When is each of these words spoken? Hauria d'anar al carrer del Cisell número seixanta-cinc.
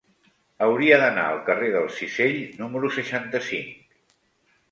Hauria 0.67 0.95
d'anar 1.01 1.25
al 1.33 1.41
carrer 1.49 1.67
del 1.75 1.85
Cisell 1.97 2.39
número 2.63 2.91
seixanta-cinc. 2.97 3.95